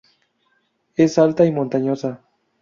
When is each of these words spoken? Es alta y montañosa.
Es 0.95 1.19
alta 1.19 1.45
y 1.45 1.51
montañosa. 1.51 2.21